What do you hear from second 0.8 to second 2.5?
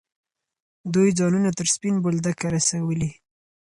دوی ځانونه تر سپین بولدکه